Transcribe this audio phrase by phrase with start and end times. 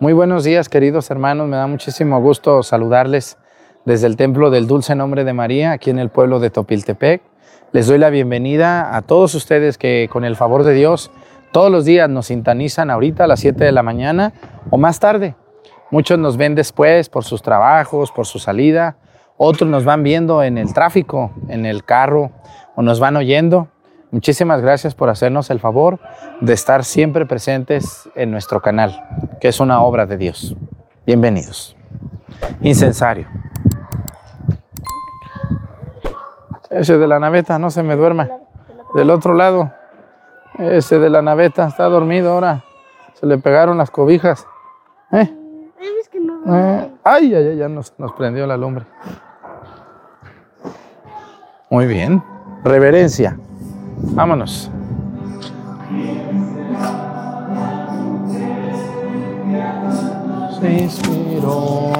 [0.00, 1.48] Muy buenos días, queridos hermanos.
[1.48, 3.36] Me da muchísimo gusto saludarles
[3.84, 7.20] desde el Templo del Dulce Nombre de María, aquí en el pueblo de Topiltepec.
[7.72, 11.10] Les doy la bienvenida a todos ustedes que con el favor de Dios
[11.50, 14.34] todos los días nos sintonizan ahorita a las 7 de la mañana
[14.70, 15.34] o más tarde.
[15.90, 18.98] Muchos nos ven después por sus trabajos, por su salida.
[19.36, 22.30] Otros nos van viendo en el tráfico, en el carro
[22.76, 23.66] o nos van oyendo.
[24.10, 25.98] Muchísimas gracias por hacernos el favor
[26.40, 29.04] de estar siempre presentes en nuestro canal,
[29.38, 30.56] que es una obra de Dios.
[31.04, 31.76] Bienvenidos.
[32.62, 33.28] Incensario.
[36.70, 38.28] Ese de la naveta, no se me duerma.
[38.94, 39.72] Del otro lado,
[40.58, 42.64] ese de la naveta está dormido ahora.
[43.14, 44.46] Se le pegaron las cobijas.
[45.12, 45.34] ¿Eh?
[46.50, 48.86] Eh, ay, ay, ay, ya nos, nos prendió la lumbre.
[51.68, 52.22] Muy bien.
[52.64, 53.38] Reverencia.
[54.02, 54.70] Vámonos.
[60.60, 61.92] Se inspiró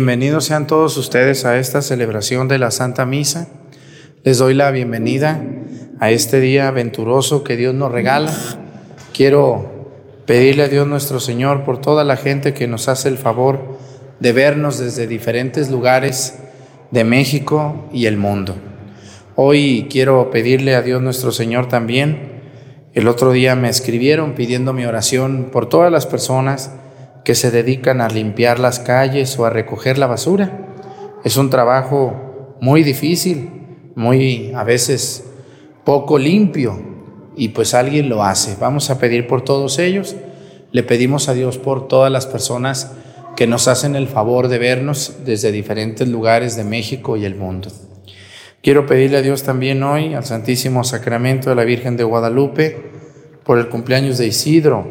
[0.00, 3.48] Bienvenidos sean todos ustedes a esta celebración de la Santa Misa.
[4.24, 5.44] Les doy la bienvenida
[5.98, 8.32] a este día venturoso que Dios nos regala.
[9.12, 9.90] Quiero
[10.24, 13.76] pedirle a Dios nuestro Señor por toda la gente que nos hace el favor
[14.20, 16.38] de vernos desde diferentes lugares
[16.90, 18.54] de México y el mundo.
[19.36, 22.40] Hoy quiero pedirle a Dios nuestro Señor también.
[22.94, 26.70] El otro día me escribieron pidiendo mi oración por todas las personas
[27.24, 30.68] que se dedican a limpiar las calles o a recoger la basura.
[31.24, 33.50] Es un trabajo muy difícil,
[33.94, 35.24] muy a veces
[35.84, 36.80] poco limpio
[37.36, 38.56] y pues alguien lo hace.
[38.60, 40.16] Vamos a pedir por todos ellos.
[40.72, 42.92] Le pedimos a Dios por todas las personas
[43.36, 47.70] que nos hacen el favor de vernos desde diferentes lugares de México y el mundo.
[48.62, 52.90] Quiero pedirle a Dios también hoy al Santísimo Sacramento de la Virgen de Guadalupe
[53.42, 54.86] por el cumpleaños de Isidro,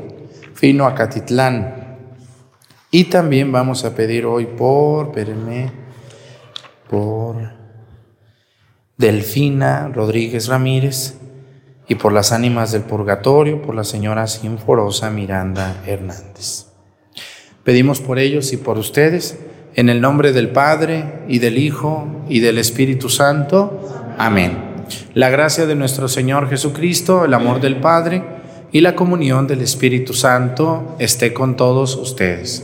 [0.55, 1.78] Fino Acatitlán.
[2.91, 5.11] Y también vamos a pedir hoy por,
[6.89, 7.35] por
[8.97, 11.15] Delfina Rodríguez Ramírez
[11.87, 16.65] y por las ánimas del purgatorio, por la señora Sinforosa Miranda Hernández.
[17.63, 19.37] Pedimos por ellos y por ustedes,
[19.75, 24.15] en el nombre del Padre y del Hijo y del Espíritu Santo.
[24.17, 24.57] Amén.
[25.13, 28.23] La gracia de nuestro Señor Jesucristo, el amor del Padre
[28.71, 32.63] y la comunión del Espíritu Santo esté con todos ustedes.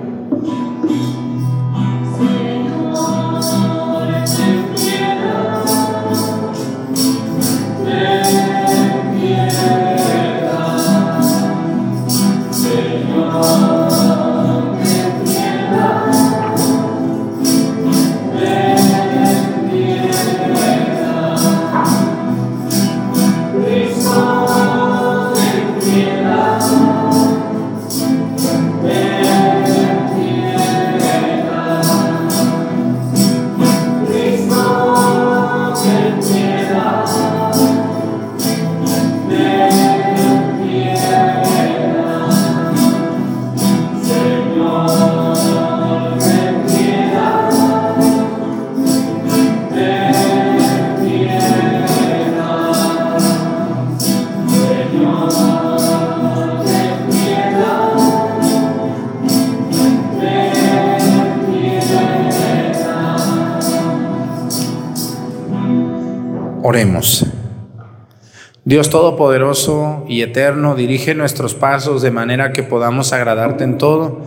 [68.71, 74.21] Dios Todopoderoso y Eterno, dirige nuestros pasos de manera que podamos agradarte en todo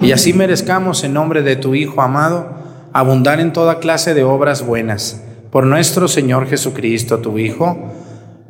[0.00, 2.48] y así merezcamos en nombre de tu Hijo amado
[2.92, 5.24] abundar en toda clase de obras buenas.
[5.50, 7.90] Por nuestro Señor Jesucristo, tu Hijo,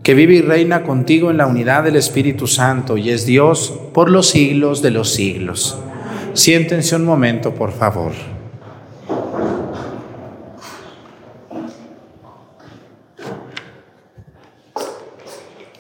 [0.02, 4.10] que vive y reina contigo en la unidad del Espíritu Santo y es Dios por
[4.10, 5.78] los siglos de los siglos.
[6.34, 8.12] Siéntense un momento, por favor.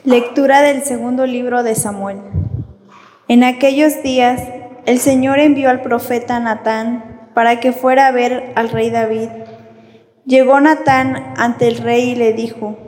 [0.08, 2.22] Lectura del segundo libro de Samuel.
[3.28, 4.40] En aquellos días
[4.86, 9.28] el Señor envió al profeta Natán para que fuera a ver al rey David.
[10.24, 12.78] Llegó Natán ante el rey y le dijo,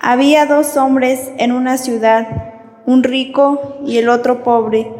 [0.00, 2.26] había dos hombres en una ciudad,
[2.86, 4.90] un rico y el otro pobre.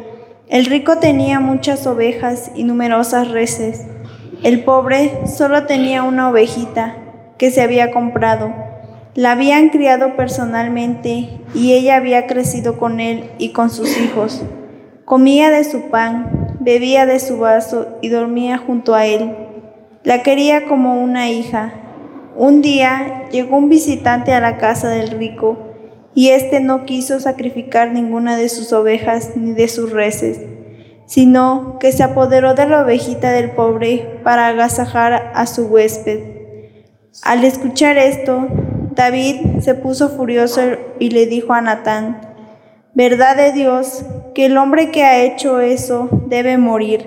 [0.47, 3.85] El rico tenía muchas ovejas y numerosas reses.
[4.43, 6.95] El pobre solo tenía una ovejita
[7.37, 8.68] que se había comprado
[9.15, 14.43] la habían criado personalmente y ella había crecido con él y con sus hijos.
[15.03, 19.35] Comía de su pan, bebía de su vaso y dormía junto a él.
[20.03, 21.73] La quería como una hija.
[22.35, 25.57] Un día llegó un visitante a la casa del rico
[26.13, 30.39] y éste no quiso sacrificar ninguna de sus ovejas ni de sus reses,
[31.05, 36.19] sino que se apoderó de la ovejita del pobre para agasajar a su huésped.
[37.23, 38.47] Al escuchar esto,
[38.99, 40.59] David se puso furioso
[40.99, 42.19] y le dijo a Natán,
[42.93, 44.03] verdad de Dios,
[44.35, 47.05] que el hombre que ha hecho eso debe morir,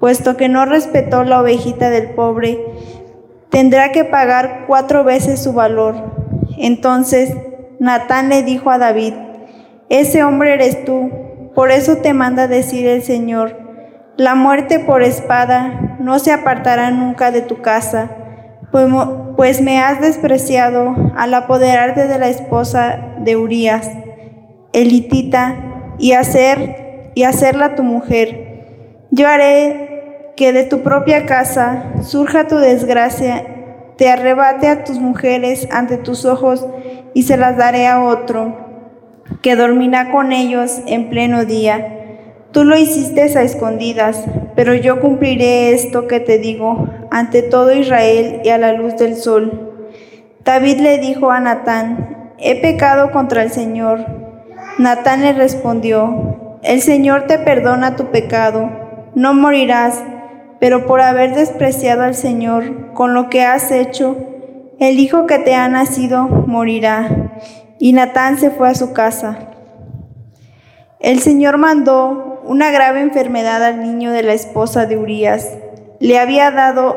[0.00, 2.58] puesto que no respetó la ovejita del pobre,
[3.50, 5.96] tendrá que pagar cuatro veces su valor.
[6.56, 7.34] Entonces
[7.78, 9.12] Natán le dijo a David,
[9.90, 11.10] ese hombre eres tú,
[11.54, 13.54] por eso te manda decir el Señor,
[14.16, 18.12] la muerte por espada no se apartará nunca de tu casa
[19.38, 23.88] pues, me has despreciado al apoderarte de la esposa de Urías,
[24.72, 29.06] elitita, y, hacer, y hacerla tu mujer.
[29.12, 33.44] Yo haré que de tu propia casa surja tu desgracia,
[33.96, 36.66] te arrebate a tus mujeres ante tus ojos
[37.14, 38.56] y se las daré a otro,
[39.40, 41.97] que dormirá con ellos en pleno día.
[42.52, 44.24] Tú lo hiciste a escondidas,
[44.56, 49.16] pero yo cumpliré esto que te digo ante todo Israel y a la luz del
[49.16, 49.86] sol.
[50.44, 54.06] David le dijo a Natán, he pecado contra el Señor.
[54.78, 58.70] Natán le respondió, el Señor te perdona tu pecado,
[59.14, 60.02] no morirás,
[60.58, 64.16] pero por haber despreciado al Señor con lo que has hecho,
[64.80, 67.32] el hijo que te ha nacido morirá.
[67.78, 69.38] Y Natán se fue a su casa.
[71.00, 75.52] El Señor mandó una grave enfermedad al niño de la esposa de Urías.
[76.00, 76.96] Le había dado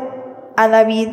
[0.56, 1.10] a David.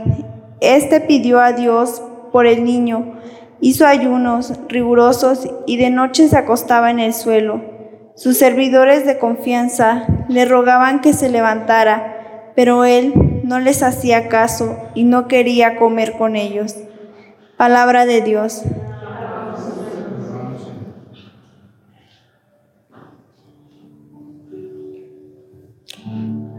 [0.61, 2.03] Este pidió a Dios
[2.33, 3.19] por el niño,
[3.61, 7.61] hizo ayunos rigurosos y de noche se acostaba en el suelo.
[8.15, 14.77] Sus servidores de confianza le rogaban que se levantara, pero él no les hacía caso
[14.95, 16.77] y no quería comer con ellos.
[17.57, 18.63] Palabra de Dios.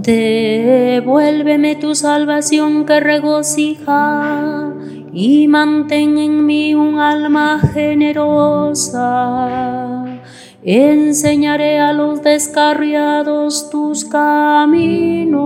[0.05, 4.71] Devuélveme tu salvación que regocija
[5.11, 9.01] y mantén en mí un alma generosa.
[10.63, 15.41] Enseñaré a los descarriados tus caminos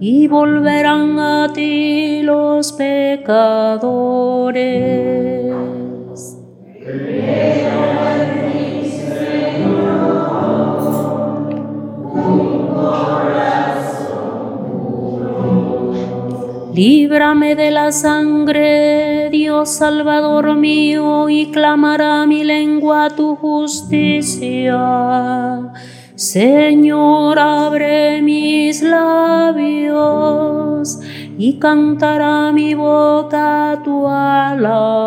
[0.00, 3.86] y volverán a ti los pecadores.
[16.76, 24.76] Líbrame de la sangre, Dios Salvador mío, y clamará mi lengua tu justicia.
[26.16, 29.88] Señor, abre mis labios
[31.38, 35.06] y cantará mi boca tu alabanza.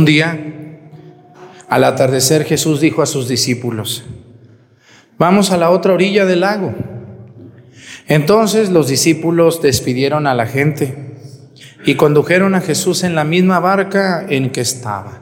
[0.00, 0.40] Un día,
[1.68, 4.02] al atardecer, Jesús dijo a sus discípulos,
[5.18, 6.74] vamos a la otra orilla del lago.
[8.08, 11.18] Entonces los discípulos despidieron a la gente
[11.84, 15.20] y condujeron a Jesús en la misma barca en que estaba.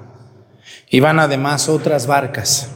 [0.91, 2.71] Iban además otras barcas.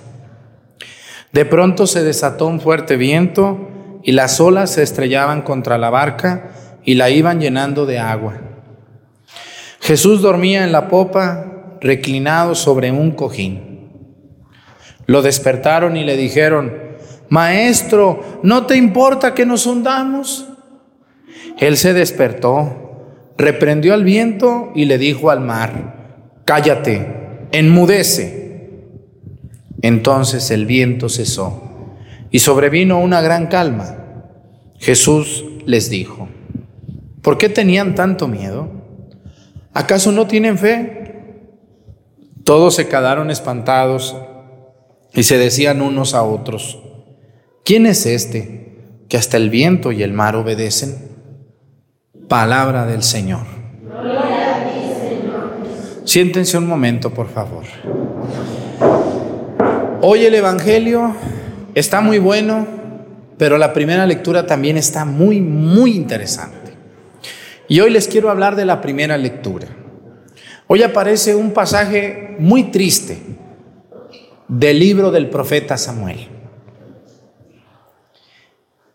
[1.31, 6.51] De pronto se desató un fuerte viento y las olas se estrellaban contra la barca
[6.83, 8.41] y la iban llenando de agua.
[9.81, 11.51] Jesús dormía en la popa
[11.83, 13.91] reclinado sobre un cojín.
[15.07, 16.73] Lo despertaron y le dijeron,
[17.29, 20.49] Maestro, ¿no te importa que nos hundamos?
[21.59, 28.43] Él se despertó, reprendió al viento y le dijo al mar, Cállate, enmudece.
[29.81, 31.63] Entonces el viento cesó
[32.31, 33.97] y sobrevino una gran calma.
[34.79, 36.29] Jesús les dijo,
[37.21, 38.71] ¿por qué tenían tanto miedo?
[39.75, 41.02] ¿Acaso no tienen fe?
[42.53, 44.15] Todos se quedaron espantados
[45.15, 46.83] y se decían unos a otros,
[47.65, 48.77] ¿quién es este
[49.09, 50.99] que hasta el viento y el mar obedecen?
[52.29, 53.47] Palabra del Señor.
[56.05, 57.65] Siéntense un momento, por favor.
[60.03, 61.17] Hoy el Evangelio
[61.75, 62.67] está muy bueno,
[63.39, 66.75] pero la primera lectura también está muy, muy interesante.
[67.67, 69.69] Y hoy les quiero hablar de la primera lectura.
[70.67, 73.19] Hoy aparece un pasaje muy triste
[74.49, 76.29] del libro del profeta Samuel.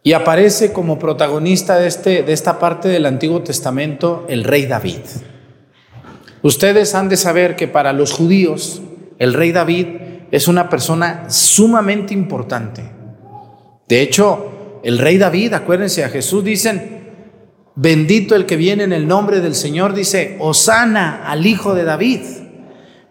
[0.03, 5.01] Y aparece como protagonista de, este, de esta parte del Antiguo Testamento el rey David.
[6.41, 8.81] Ustedes han de saber que para los judíos
[9.19, 9.87] el rey David
[10.31, 12.83] es una persona sumamente importante.
[13.87, 17.06] De hecho, el rey David, acuérdense, a Jesús dicen,
[17.79, 22.21] Bendito el que viene en el nombre del Señor, dice, Osana al Hijo de David.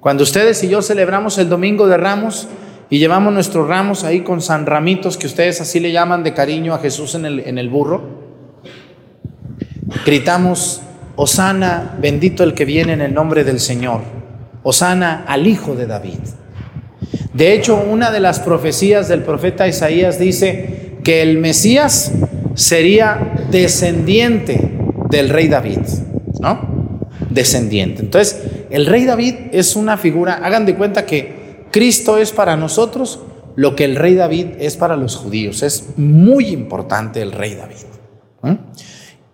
[0.00, 2.48] Cuando ustedes y yo celebramos el Domingo de Ramos
[2.90, 6.74] y llevamos nuestros ramos ahí con San Ramitos, que ustedes así le llaman de cariño
[6.74, 8.02] a Jesús en el, en el burro,
[10.04, 10.82] gritamos,
[11.14, 14.00] Osana, bendito el que viene en el nombre del Señor.
[14.64, 16.18] Osana al Hijo de David.
[17.34, 22.10] De hecho, una de las profecías del profeta Isaías dice que el Mesías
[22.56, 24.76] sería descendiente
[25.08, 25.78] del rey David,
[26.40, 27.00] ¿no?
[27.30, 28.02] Descendiente.
[28.02, 33.20] Entonces, el rey David es una figura, hagan de cuenta que Cristo es para nosotros
[33.54, 35.62] lo que el rey David es para los judíos.
[35.62, 37.76] Es muy importante el rey David.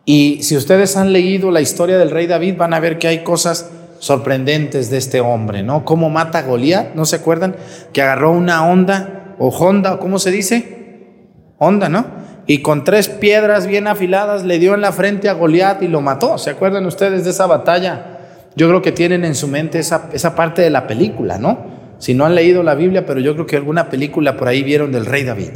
[0.05, 3.23] Y si ustedes han leído la historia del rey David, van a ver que hay
[3.23, 5.85] cosas sorprendentes de este hombre, ¿no?
[5.85, 7.55] Cómo mata a Goliat, ¿no se acuerdan?
[7.93, 11.29] Que agarró una onda o honda, ¿cómo se dice?
[11.59, 12.07] Onda, ¿no?
[12.47, 16.01] Y con tres piedras bien afiladas le dio en la frente a Goliat y lo
[16.01, 16.39] mató.
[16.39, 18.19] ¿Se acuerdan ustedes de esa batalla?
[18.57, 21.71] Yo creo que tienen en su mente esa, esa parte de la película, ¿no?
[21.99, 24.91] Si no han leído la Biblia, pero yo creo que alguna película por ahí vieron
[24.91, 25.51] del rey David.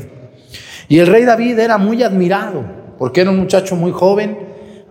[0.88, 2.64] Y el rey David era muy admirado,
[2.98, 4.38] porque era un muchacho muy joven,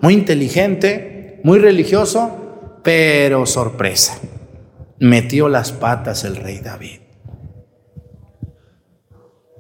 [0.01, 4.19] muy inteligente, muy religioso, pero sorpresa,
[4.99, 7.04] metió las patas el rey David.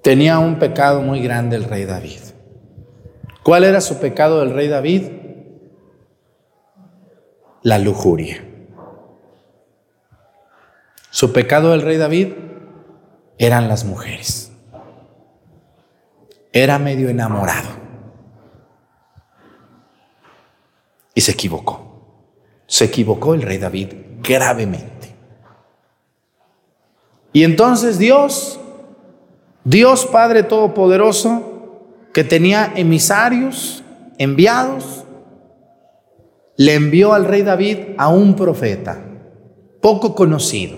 [0.05, 2.19] Tenía un pecado muy grande el rey David.
[3.41, 5.09] ¿Cuál era su pecado del rey David?
[7.63, 8.45] La lujuria.
[11.09, 12.33] Su pecado del rey David
[13.39, 14.51] eran las mujeres.
[16.53, 17.69] Era medio enamorado.
[21.15, 22.27] Y se equivocó.
[22.67, 25.15] Se equivocó el rey David gravemente.
[27.33, 28.59] Y entonces Dios,
[29.65, 31.81] Dios Padre Todopoderoso,
[32.13, 33.83] que tenía emisarios,
[34.19, 35.05] enviados,
[36.55, 38.99] le envió al rey David a un profeta,
[39.81, 40.77] poco conocido,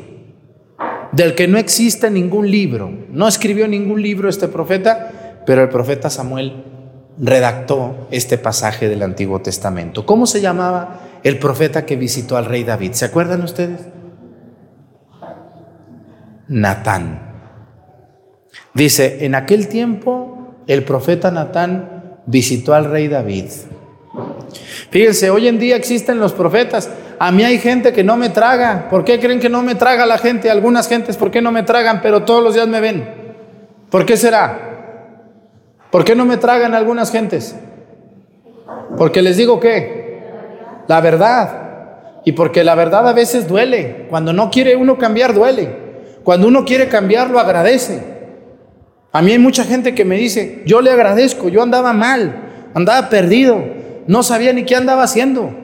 [1.12, 2.90] del que no existe ningún libro.
[3.10, 6.64] No escribió ningún libro este profeta, pero el profeta Samuel
[7.20, 10.06] redactó este pasaje del Antiguo Testamento.
[10.06, 12.94] ¿Cómo se llamaba el profeta que visitó al rey David?
[12.94, 13.82] ¿Se acuerdan ustedes?
[16.48, 17.27] Natán.
[18.74, 23.46] Dice, en aquel tiempo el profeta Natán visitó al rey David.
[24.90, 26.90] Fíjense, hoy en día existen los profetas.
[27.20, 28.88] A mí hay gente que no me traga.
[28.90, 30.52] ¿Por qué creen que no me traga la gente?
[30.52, 32.02] Algunas gentes, ¿por qué no me tragan?
[32.02, 33.08] Pero todos los días me ven.
[33.90, 34.68] ¿Por qué será?
[35.90, 37.56] ¿Por qué no me tragan algunas gentes?
[38.98, 40.22] Porque les digo que
[40.88, 41.64] la verdad.
[42.26, 44.08] Y porque la verdad a veces duele.
[44.10, 45.70] Cuando no quiere uno cambiar, duele.
[46.24, 48.17] Cuando uno quiere cambiar, lo agradece.
[49.18, 53.10] A mí hay mucha gente que me dice, yo le agradezco, yo andaba mal, andaba
[53.10, 53.66] perdido,
[54.06, 55.56] no sabía ni qué andaba haciendo.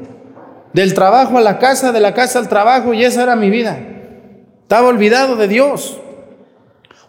[0.74, 3.78] Del trabajo a la casa, de la casa al trabajo, y esa era mi vida.
[4.64, 6.02] Estaba olvidado de Dios.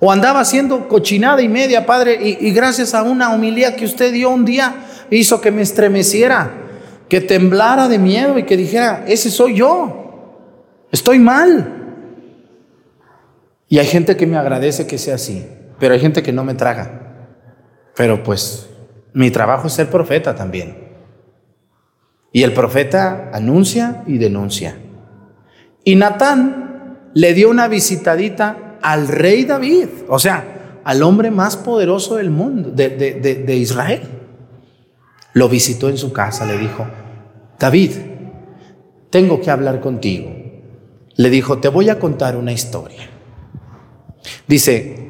[0.01, 4.13] O andaba haciendo cochinada y media, Padre, y, y gracias a una humildad que usted
[4.13, 4.75] dio un día,
[5.09, 6.51] hizo que me estremeciera,
[7.09, 10.37] que temblara de miedo y que dijera, ese soy yo,
[10.93, 12.05] estoy mal.
[13.67, 15.43] Y hay gente que me agradece que sea así,
[15.85, 17.29] pero hay gente que no me traga.
[17.95, 18.71] Pero pues
[19.13, 20.79] mi trabajo es ser profeta también.
[22.33, 24.79] Y el profeta anuncia y denuncia.
[25.85, 32.15] Y Natán le dio una visitadita al rey David, o sea, al hombre más poderoso
[32.17, 34.09] del mundo, de, de, de, de Israel.
[35.35, 36.87] Lo visitó en su casa, le dijo,
[37.59, 37.91] David,
[39.11, 40.35] tengo que hablar contigo.
[41.17, 43.11] Le dijo, te voy a contar una historia.
[44.49, 45.05] Dice,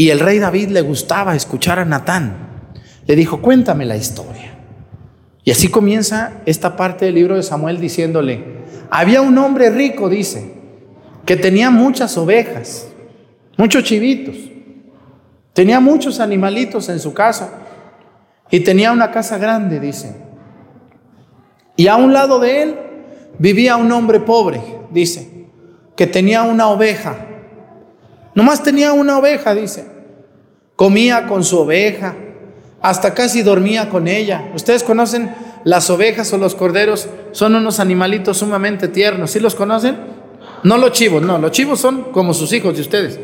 [0.00, 2.72] y el rey David le gustaba escuchar a Natán.
[3.06, 4.54] Le dijo, cuéntame la historia.
[5.44, 8.42] Y así comienza esta parte del libro de Samuel diciéndole,
[8.88, 10.54] había un hombre rico, dice,
[11.26, 12.88] que tenía muchas ovejas,
[13.58, 14.36] muchos chivitos,
[15.52, 17.58] tenía muchos animalitos en su casa
[18.50, 20.16] y tenía una casa grande, dice.
[21.76, 22.76] Y a un lado de él
[23.38, 25.44] vivía un hombre pobre, dice,
[25.94, 27.26] que tenía una oveja
[28.40, 29.84] Nomás tenía una oveja, dice.
[30.74, 32.14] Comía con su oveja,
[32.80, 34.50] hasta casi dormía con ella.
[34.54, 39.32] Ustedes conocen las ovejas o los corderos, son unos animalitos sumamente tiernos.
[39.32, 39.98] ¿Sí los conocen?
[40.62, 43.20] No los chivos, no, los chivos son como sus hijos de ustedes.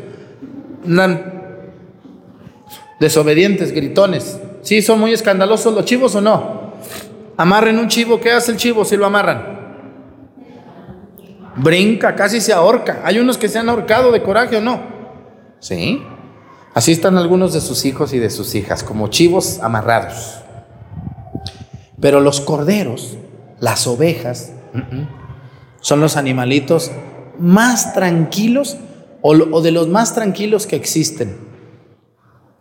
[2.99, 4.39] Desobedientes, gritones.
[4.61, 6.73] ¿Sí son muy escandalosos los chivos o no?
[7.37, 9.57] Amarren un chivo, ¿qué hace el chivo si lo amarran?
[11.55, 13.01] Brinca, casi se ahorca.
[13.03, 14.95] Hay unos que se han ahorcado de coraje o no.
[15.59, 16.03] ¿Sí?
[16.73, 20.41] Así están algunos de sus hijos y de sus hijas, como chivos amarrados.
[21.99, 23.17] Pero los corderos,
[23.59, 24.51] las ovejas,
[25.81, 26.91] son los animalitos
[27.39, 28.77] más tranquilos
[29.21, 31.37] o, de los más tranquilos que existen.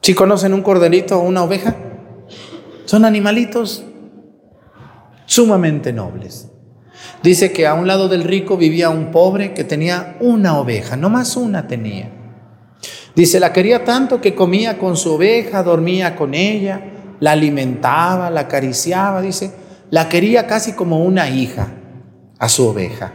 [0.01, 1.77] ¿Sí conocen un corderito o una oveja?
[2.87, 3.85] Son animalitos
[5.27, 6.51] sumamente nobles.
[7.23, 11.11] Dice que a un lado del rico vivía un pobre que tenía una oveja, no
[11.11, 12.16] más una tenía.
[13.17, 16.83] Dice, la quería tanto que comía con su oveja, dormía con ella,
[17.19, 19.53] la alimentaba, la acariciaba, dice,
[19.89, 21.69] la quería casi como una hija
[22.39, 23.15] a su oveja.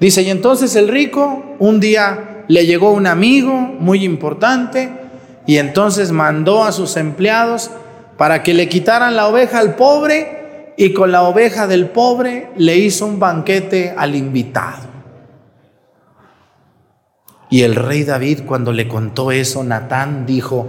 [0.00, 4.90] Dice, y entonces el rico un día le llegó un amigo muy importante
[5.46, 7.70] y entonces mandó a sus empleados
[8.16, 12.76] para que le quitaran la oveja al pobre y con la oveja del pobre le
[12.76, 14.95] hizo un banquete al invitado.
[17.48, 20.68] Y el rey David cuando le contó eso, Natán dijo,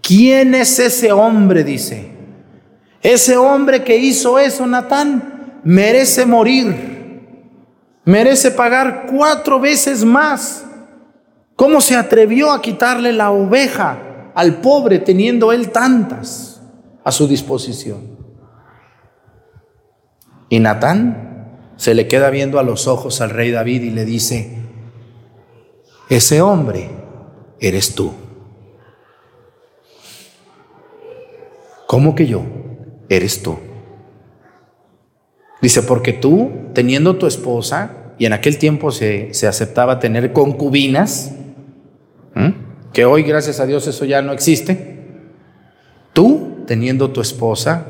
[0.00, 1.64] ¿quién es ese hombre?
[1.64, 2.10] Dice,
[3.02, 7.28] ese hombre que hizo eso, Natán, merece morir,
[8.04, 10.64] merece pagar cuatro veces más.
[11.54, 16.60] ¿Cómo se atrevió a quitarle la oveja al pobre teniendo él tantas
[17.04, 18.16] a su disposición?
[20.48, 24.61] Y Natán se le queda viendo a los ojos al rey David y le dice,
[26.16, 26.90] ese hombre
[27.58, 28.12] eres tú.
[31.86, 32.42] ¿Cómo que yo?
[33.08, 33.56] Eres tú.
[35.62, 41.32] Dice, porque tú, teniendo tu esposa, y en aquel tiempo se, se aceptaba tener concubinas,
[42.92, 44.98] que hoy gracias a Dios eso ya no existe,
[46.12, 47.86] tú, teniendo tu esposa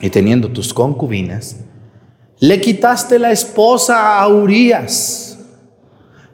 [0.00, 1.58] y teniendo tus concubinas,
[2.40, 5.35] le quitaste la esposa a Urias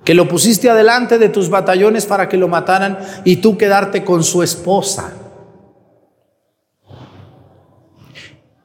[0.05, 4.25] que lo pusiste adelante de tus batallones para que lo mataran y tú quedarte con
[4.25, 5.13] su esposa.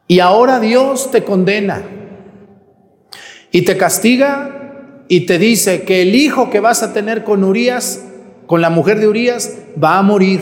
[0.07, 1.83] Y ahora Dios te condena
[3.51, 8.05] y te castiga y te dice que el hijo que vas a tener con Urias,
[8.45, 10.41] con la mujer de Urias, va a morir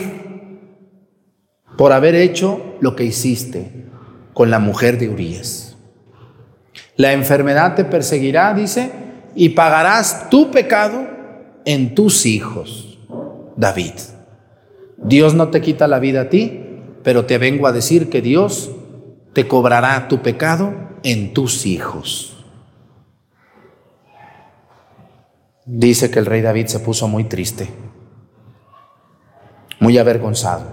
[1.76, 3.86] por haber hecho lo que hiciste
[4.32, 5.76] con la mujer de Urias.
[6.96, 8.90] La enfermedad te perseguirá, dice,
[9.36, 11.06] y pagarás tu pecado
[11.66, 12.98] en tus hijos.
[13.56, 13.92] David,
[14.96, 16.60] Dios no te quita la vida a ti,
[17.04, 18.70] pero te vengo a decir que Dios
[19.34, 22.44] te cobrará tu pecado en tus hijos.
[25.66, 27.68] Dice que el rey David se puso muy triste,
[29.80, 30.64] muy avergonzado,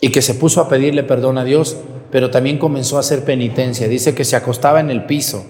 [0.00, 1.76] y que se puso a pedirle perdón a Dios,
[2.12, 3.88] pero también comenzó a hacer penitencia.
[3.88, 5.44] Dice que se acostaba en el piso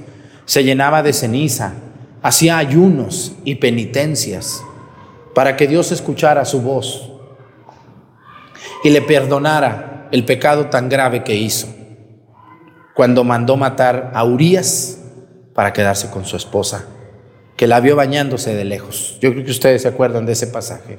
[0.45, 1.75] se llenaba de ceniza,
[2.23, 4.63] hacía ayunos y penitencias
[5.35, 7.11] para que Dios escuchara su voz
[8.83, 11.69] y le perdonara el pecado tan grave que hizo
[12.95, 15.01] cuando mandó matar a Urias
[15.53, 16.87] para quedarse con su esposa,
[17.57, 19.19] que la vio bañándose de lejos.
[19.21, 20.99] Yo creo que ustedes se acuerdan de ese pasaje.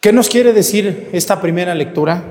[0.00, 2.24] ¿Qué nos quiere decir esta primera lectura?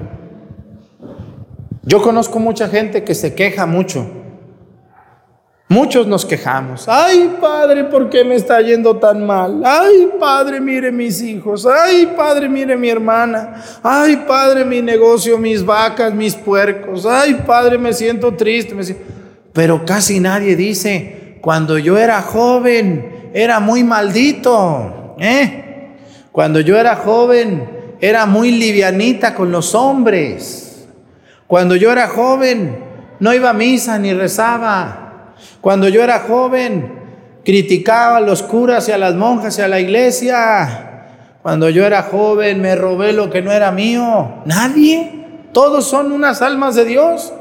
[1.83, 4.22] Yo conozco mucha gente que se queja mucho
[5.73, 6.87] Muchos nos quejamos.
[6.87, 9.63] Ay, padre, ¿por qué me está yendo tan mal?
[9.65, 11.65] Ay, padre, mire mis hijos.
[11.65, 13.55] Ay, padre, mire mi hermana.
[13.81, 17.07] Ay, padre, mi negocio, mis vacas, mis puercos.
[17.07, 18.75] Ay, padre, me siento triste.
[19.51, 25.15] Pero casi nadie dice, cuando yo era joven, era muy maldito.
[25.17, 25.95] ¿eh?
[26.31, 27.67] Cuando yo era joven,
[27.99, 30.85] era muy livianita con los hombres.
[31.47, 32.77] Cuando yo era joven,
[33.19, 35.02] no iba a misa ni rezaba.
[35.61, 36.99] Cuando yo era joven,
[37.43, 40.89] criticaba a los curas y a las monjas y a la iglesia.
[41.41, 44.43] Cuando yo era joven, me robé lo que no era mío.
[44.45, 45.21] Nadie.
[45.51, 47.33] Todos son unas almas de Dios.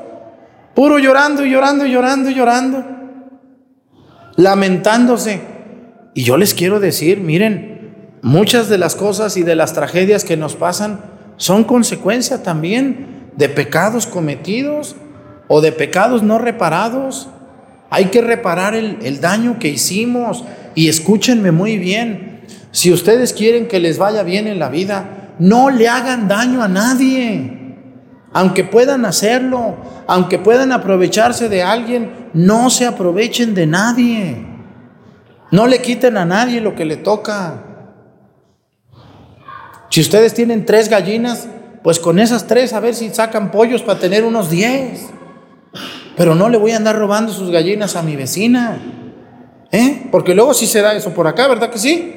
[0.75, 2.85] Puro llorando y llorando y llorando y llorando.
[4.37, 5.41] Lamentándose.
[6.15, 10.37] Y yo les quiero decir, miren, muchas de las cosas y de las tragedias que
[10.37, 11.01] nos pasan
[11.37, 14.97] son consecuencia también de pecados cometidos
[15.49, 17.29] o de pecados no reparados.
[17.93, 20.45] Hay que reparar el, daño que hicimos.
[20.75, 25.69] Y escúchenme muy bien, si ustedes quieren que les vaya bien en la vida, no
[25.69, 27.77] le hagan daño a nadie.
[28.33, 29.77] Aunque puedan hacerlo,
[30.07, 34.47] aunque puedan aprovecharse de alguien, no se aprovechen de nadie.
[35.51, 37.63] No le quiten a nadie lo que le toca.
[39.91, 41.47] Si ustedes tienen tres gallinas,
[41.83, 45.11] pues con esas tres a ver si sacan pollos para tener unos diez.
[46.17, 48.79] Pero no le voy a andar robando sus gallinas a mi vecina.
[49.71, 50.09] ¿Eh?
[50.11, 52.15] Porque luego sí se da eso por acá, ¿verdad que sí?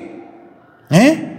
[0.89, 1.31] ¿Eh?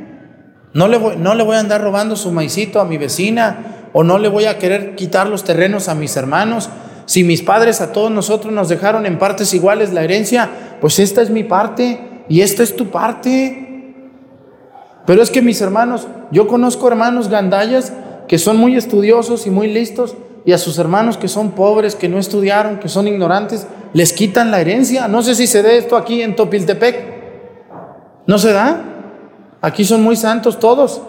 [0.72, 4.02] No le, voy, no le voy a andar robando su maicito a mi vecina o
[4.02, 6.68] no le voy a querer quitar los terrenos a mis hermanos.
[7.06, 11.22] Si mis padres a todos nosotros nos dejaron en partes iguales la herencia, pues esta
[11.22, 14.02] es mi parte y esta es tu parte.
[15.06, 17.92] Pero es que mis hermanos, yo conozco hermanos gandallas
[18.28, 22.08] que son muy estudiosos y muy listos, y a sus hermanos que son pobres, que
[22.08, 25.08] no estudiaron, que son ignorantes, les quitan la herencia.
[25.08, 27.16] No sé si se dé esto aquí en Topiltepec.
[28.28, 28.80] ¿No se da?
[29.60, 31.02] Aquí son muy santos todos.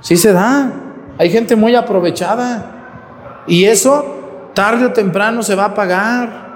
[0.00, 0.72] Sí se da.
[1.18, 3.44] Hay gente muy aprovechada.
[3.46, 6.48] Y eso tarde o temprano se va a pagar.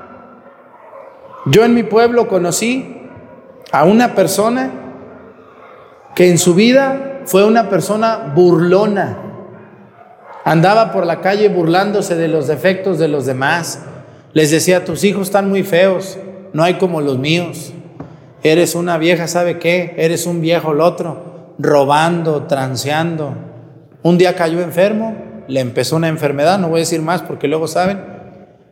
[1.44, 3.06] Yo en mi pueblo conocí
[3.70, 4.70] a una persona
[6.14, 9.31] que en su vida fue una persona burlona
[10.44, 13.80] Andaba por la calle burlándose de los defectos de los demás.
[14.32, 16.18] Les decía, tus hijos están muy feos,
[16.52, 17.72] no hay como los míos.
[18.42, 19.94] Eres una vieja, ¿sabe qué?
[19.96, 23.34] Eres un viejo el otro, robando, transeando.
[24.02, 27.68] Un día cayó enfermo, le empezó una enfermedad, no voy a decir más porque luego
[27.68, 28.04] saben,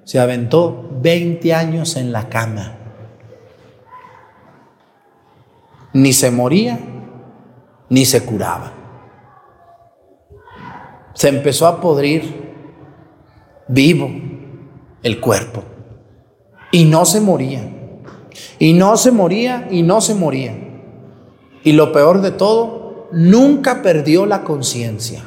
[0.02, 2.74] se aventó 20 años en la cama.
[5.92, 6.78] Ni se moría,
[7.88, 8.79] ni se curaba.
[11.14, 12.54] Se empezó a podrir
[13.68, 14.10] vivo
[15.02, 15.62] el cuerpo.
[16.72, 17.62] Y no se moría.
[18.58, 20.56] Y no se moría y no se moría.
[21.62, 25.22] Y lo peor de todo, nunca perdió la conciencia.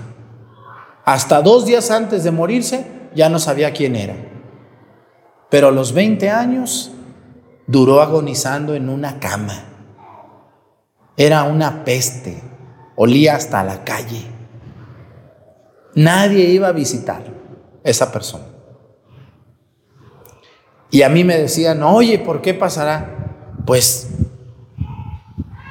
[1.06, 4.16] Hasta dos días antes de morirse ya no sabía quién era.
[5.50, 6.92] Pero a los 20 años
[7.68, 9.66] duró agonizando en una cama.
[11.16, 12.42] Era una peste,
[12.96, 14.33] olía hasta la calle.
[15.96, 17.24] Nadie iba a visitar
[17.84, 18.46] esa persona.
[20.90, 23.56] Y a mí me decían, oye, ¿por qué pasará?
[23.66, 24.10] Pues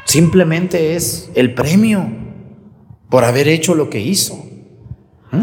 [0.05, 2.07] simplemente es el premio
[3.09, 4.35] por haber hecho lo que hizo.
[5.31, 5.43] ¿Mm?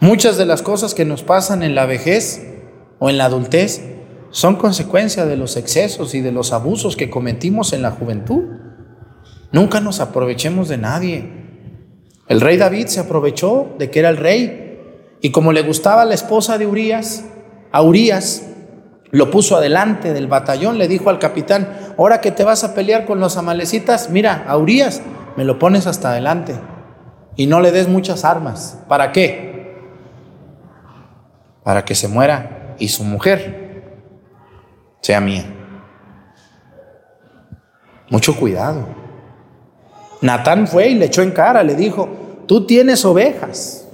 [0.00, 2.46] Muchas de las cosas que nos pasan en la vejez
[2.98, 3.82] o en la adultez
[4.30, 8.42] son consecuencia de los excesos y de los abusos que cometimos en la juventud.
[9.52, 11.43] Nunca nos aprovechemos de nadie.
[12.28, 16.14] El rey David se aprovechó de que era el rey y como le gustaba la
[16.14, 17.24] esposa de Urias,
[17.72, 18.46] a Urias
[19.10, 23.04] lo puso adelante del batallón, le dijo al capitán, ahora que te vas a pelear
[23.04, 25.02] con los amalecitas, mira, a Urias
[25.36, 26.54] me lo pones hasta adelante
[27.36, 28.78] y no le des muchas armas.
[28.88, 29.76] ¿Para qué?
[31.62, 34.00] Para que se muera y su mujer
[35.00, 35.44] sea mía.
[38.10, 39.03] Mucho cuidado.
[40.24, 42.08] Natán fue y le echó en cara, le dijo,
[42.46, 43.86] tú tienes ovejas.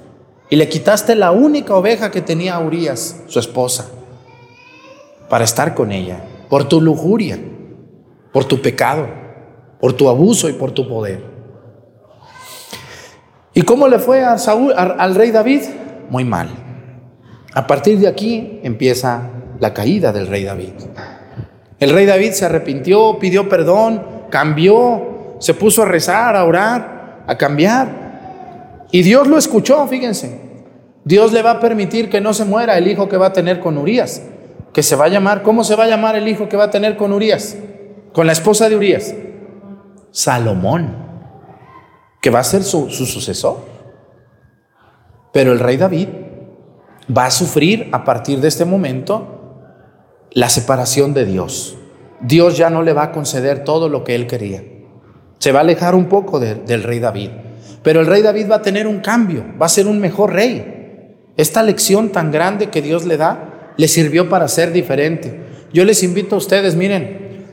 [0.48, 3.88] Y le quitaste la única oveja que tenía Urias, su esposa,
[5.28, 7.36] para estar con ella, por tu lujuria,
[8.32, 9.08] por tu pecado,
[9.80, 11.20] por tu abuso y por tu poder.
[13.52, 15.62] ¿Y cómo le fue a Saúl, al rey David?
[16.10, 16.48] Muy mal.
[17.54, 20.74] A partir de aquí empieza la caída del rey David.
[21.80, 27.36] El rey David se arrepintió, pidió perdón, cambió, se puso a rezar, a orar, a
[27.36, 28.86] cambiar.
[28.92, 30.38] Y Dios lo escuchó, fíjense.
[31.04, 33.58] Dios le va a permitir que no se muera el hijo que va a tener
[33.58, 34.22] con Urias,
[34.72, 36.70] que se va a llamar, ¿cómo se va a llamar el hijo que va a
[36.70, 37.56] tener con Urias?
[38.12, 39.14] Con la esposa de Urias.
[40.10, 40.94] Salomón,
[42.20, 43.58] que va a ser su, su sucesor.
[45.32, 46.08] Pero el rey David
[47.16, 49.38] va a sufrir a partir de este momento
[50.32, 51.78] la separación de Dios.
[52.20, 54.62] Dios ya no le va a conceder todo lo que él quería.
[55.40, 57.30] Se va a alejar un poco del rey David.
[57.82, 61.16] Pero el rey David va a tener un cambio, va a ser un mejor rey.
[61.36, 65.40] Esta lección tan grande que Dios le da le sirvió para ser diferente.
[65.72, 67.46] Yo les invito a ustedes, miren,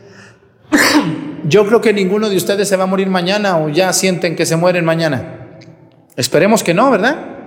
[1.48, 4.46] yo creo que ninguno de ustedes se va a morir mañana o ya sienten que
[4.46, 5.60] se mueren mañana.
[6.18, 7.38] Esperemos que no, ¿verdad?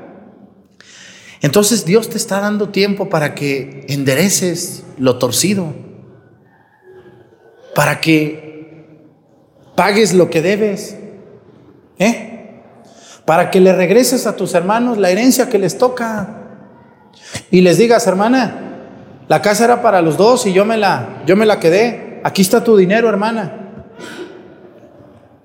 [1.43, 5.75] Entonces Dios te está dando tiempo para que endereces lo torcido,
[7.75, 8.50] para que
[9.81, 10.95] pagues lo que debes,
[11.99, 12.61] ¿eh?
[13.25, 16.37] Para que le regreses a tus hermanos la herencia que les toca.
[17.51, 18.77] Y les digas, hermana,
[19.27, 22.21] la casa era para los dos y yo me la, yo me la quedé.
[22.25, 23.87] Aquí está tu dinero, hermana.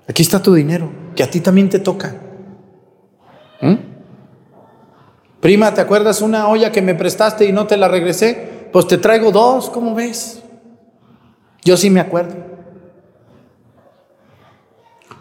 [0.06, 2.14] Aquí está tu dinero, que a ti también te toca.
[3.62, 3.76] ¿Mm?
[5.40, 8.68] Prima, ¿te acuerdas una olla que me prestaste y no te la regresé?
[8.70, 10.42] Pues te traigo dos, ¿cómo ves?
[11.64, 12.55] Yo sí me acuerdo.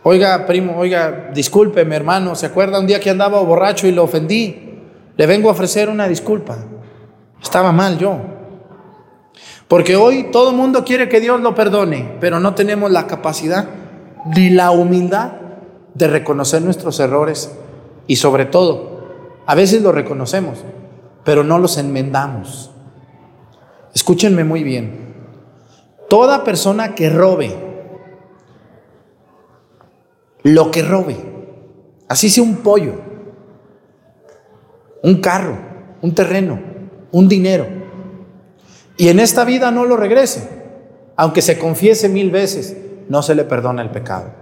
[0.07, 4.83] Oiga, primo, oiga, discúlpeme, hermano, ¿se acuerda un día que andaba borracho y lo ofendí?
[5.17, 6.57] Le vengo a ofrecer una disculpa.
[7.41, 8.19] Estaba mal yo.
[9.67, 13.67] Porque hoy todo el mundo quiere que Dios lo perdone, pero no tenemos la capacidad
[14.27, 15.31] ni la humildad
[15.95, 17.51] de reconocer nuestros errores
[18.05, 19.07] y sobre todo,
[19.47, 20.59] a veces los reconocemos,
[21.23, 22.69] pero no los enmendamos.
[23.95, 25.15] Escúchenme muy bien.
[26.09, 27.64] Toda persona que robe,
[30.45, 31.17] lo que robe,
[32.07, 33.01] así sea un pollo,
[35.01, 35.57] un carro,
[36.03, 36.59] un terreno,
[37.11, 37.65] un dinero,
[38.95, 40.47] y en esta vida no lo regrese,
[41.15, 42.77] aunque se confiese mil veces,
[43.09, 44.33] no se le perdona el pecado.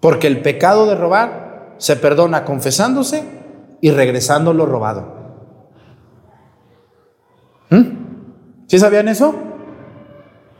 [0.00, 3.24] Porque el pecado de robar se perdona confesándose
[3.82, 5.14] y regresando lo robado.
[7.68, 7.82] ¿Mm?
[8.66, 9.34] ¿Sí sabían eso?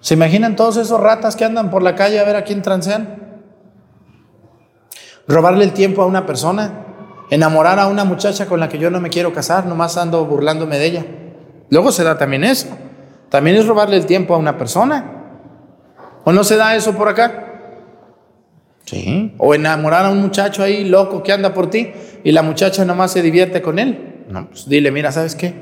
[0.01, 3.28] ¿Se imaginan todos esos ratas que andan por la calle a ver a quién transean?
[5.29, 6.87] Robarle el tiempo a una persona,
[7.31, 10.79] Enamorar a una muchacha con la que yo no me quiero casar, nomás ando burlándome
[10.79, 11.07] de ella.
[11.69, 12.69] Luego se da también eso.
[13.29, 15.05] También es robarle el tiempo a una persona.
[16.25, 17.45] ¿O no se da eso por acá?
[18.87, 19.35] Sí.
[19.37, 21.93] O enamorar a un muchacho ahí loco que anda por ti
[22.25, 24.25] y la muchacha nomás se divierte con él.
[24.31, 25.55] No, pues dile, mira, ¿sabes qué?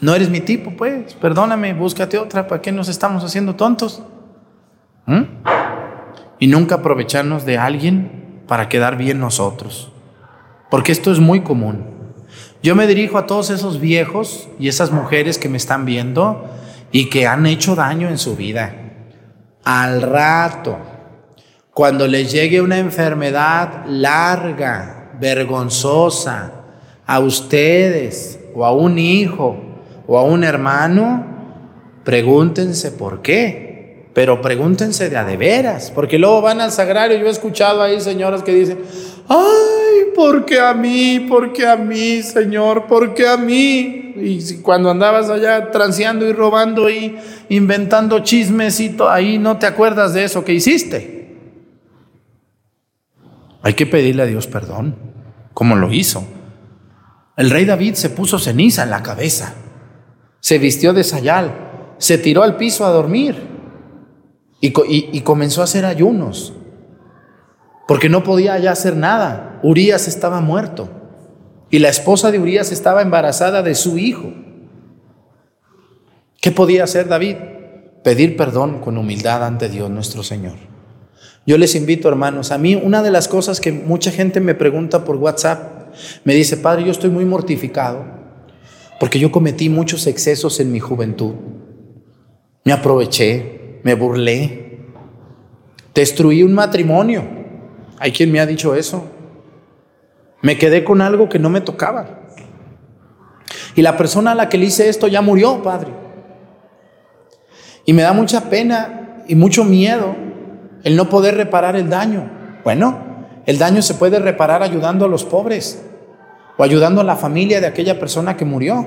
[0.00, 4.00] No eres mi tipo, pues, perdóname, búscate otra, ¿para qué nos estamos haciendo tontos?
[5.06, 5.22] ¿Mm?
[6.38, 9.92] Y nunca aprovecharnos de alguien para quedar bien nosotros,
[10.70, 11.84] porque esto es muy común.
[12.62, 16.50] Yo me dirijo a todos esos viejos y esas mujeres que me están viendo
[16.90, 18.74] y que han hecho daño en su vida.
[19.62, 20.78] Al rato,
[21.72, 26.52] cuando les llegue una enfermedad larga, vergonzosa,
[27.06, 29.56] a ustedes o a un hijo
[30.06, 31.24] o a un hermano,
[32.02, 33.67] pregúntense por qué.
[34.18, 37.16] Pero pregúntense de a de veras, porque luego van al sagrario.
[37.18, 38.80] Yo he escuchado ahí señoras que dicen,
[39.28, 41.24] ay, ¿por qué a mí?
[41.28, 42.88] ¿Por qué a mí, Señor?
[42.88, 44.14] ¿Por qué a mí?
[44.16, 47.16] Y cuando andabas allá transeando y robando y
[47.48, 51.36] inventando chismes y ahí no te acuerdas de eso que hiciste.
[53.62, 54.96] Hay que pedirle a Dios perdón,
[55.54, 56.24] como lo hizo.
[57.36, 59.54] El rey David se puso ceniza en la cabeza
[60.40, 63.57] se vistió de sayal, se tiró al piso a dormir
[64.60, 66.52] y, comenzó a hacer ayunos,
[67.86, 69.60] porque no podía ya hacer nada.
[69.62, 70.88] Urias estaba muerto
[71.70, 74.32] y la esposa de Urias estaba embarazada de su hijo.
[76.40, 77.36] ¿Qué podía hacer David?
[78.04, 80.54] Pedir perdón con humildad ante Dios nuestro Señor.
[81.46, 85.04] Yo les invito, hermanos, a mí una de las cosas que mucha gente me pregunta
[85.04, 85.94] por WhatsApp,
[86.24, 88.04] me dice, Padre, yo estoy muy mortificado
[89.00, 91.34] porque yo cometí muchos excesos en mi juventud.
[92.64, 94.80] Me aproveché, me burlé,
[95.94, 97.24] destruí un matrimonio.
[97.98, 99.04] Hay quien me ha dicho eso.
[100.42, 102.20] Me quedé con algo que no me tocaba.
[103.74, 105.90] Y la persona a la que le hice esto ya murió, Padre.
[107.84, 110.14] Y me da mucha pena y mucho miedo
[110.84, 112.30] el no poder reparar el daño.
[112.64, 112.98] Bueno,
[113.46, 115.82] el daño se puede reparar ayudando a los pobres
[116.56, 118.86] o ayudando a la familia de aquella persona que murió.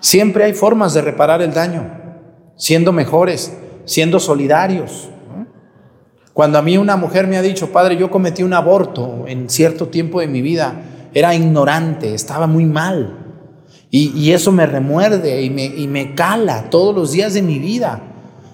[0.00, 1.90] Siempre hay formas de reparar el daño,
[2.56, 5.08] siendo mejores, siendo solidarios.
[6.34, 9.88] Cuando a mí una mujer me ha dicho, padre, yo cometí un aborto en cierto
[9.88, 10.82] tiempo de mi vida,
[11.14, 13.22] era ignorante, estaba muy mal.
[13.90, 18.02] Y, eso me remuerde y me, y me cala todos los días de mi vida.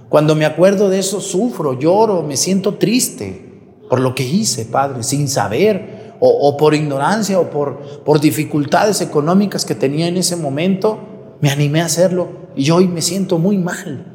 [0.09, 3.53] Cuando me acuerdo de eso, sufro, lloro, me siento triste
[3.91, 9.65] por lo que hice, Padre, sin saber, o, por ignorancia o por, por dificultades económicas
[9.65, 11.01] que tenía en ese momento,
[11.41, 14.12] me animé a hacerlo y hoy me siento muy mal.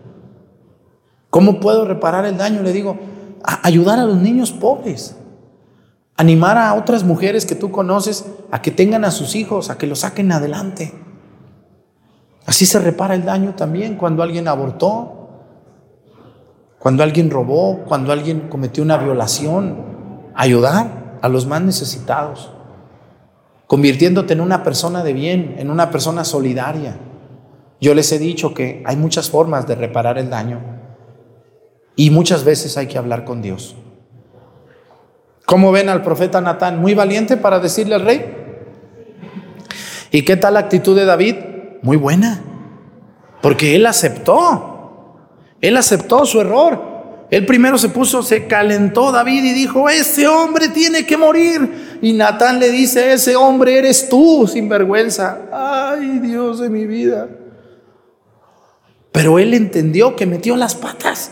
[1.29, 2.61] ¿Cómo puedo reparar el daño?
[2.63, 2.97] Le digo,
[3.63, 5.15] ayudar a los niños pobres,
[6.15, 9.87] animar a otras mujeres que tú conoces a que tengan a sus hijos, a que
[9.87, 10.93] los saquen adelante.
[12.45, 15.13] Así se repara el daño también cuando alguien abortó,
[16.79, 19.97] cuando alguien robó, cuando alguien cometió una violación.
[20.33, 22.51] Ayudar a los más necesitados,
[23.65, 26.95] convirtiéndote en una persona de bien, en una persona solidaria.
[27.81, 30.76] Yo les he dicho que hay muchas formas de reparar el daño
[31.97, 33.75] y muchas veces hay que hablar con Dios.
[35.45, 36.79] ¿Cómo ven al profeta Natán?
[36.79, 38.35] Muy valiente para decirle al rey.
[40.11, 41.35] ¿Y qué tal la actitud de David?
[41.81, 42.41] Muy buena,
[43.41, 44.75] porque él aceptó.
[45.59, 47.25] Él aceptó su error.
[47.31, 51.97] Él primero se puso, se calentó David y dijo, ese hombre tiene que morir.
[52.01, 55.39] Y Natán le dice, ese hombre eres tú, sin vergüenza.
[55.51, 57.27] Ay, Dios de mi vida.
[59.11, 61.31] Pero él entendió que metió las patas.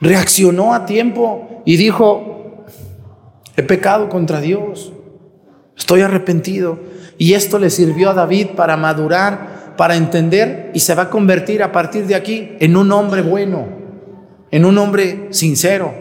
[0.00, 2.64] Reaccionó a tiempo y dijo,
[3.56, 4.92] he pecado contra Dios.
[5.76, 6.78] Estoy arrepentido.
[7.18, 11.62] Y esto le sirvió a David para madurar, para entender y se va a convertir
[11.62, 13.80] a partir de aquí en un hombre bueno
[14.50, 15.94] en un hombre sincero.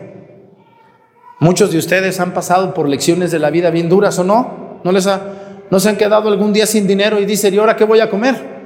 [1.40, 4.80] Muchos de ustedes han pasado por lecciones de la vida bien duras o no.
[4.84, 5.22] ¿No les ha,
[5.70, 8.10] no se han quedado algún día sin dinero y dicen, ¿y ahora qué voy a
[8.10, 8.60] comer?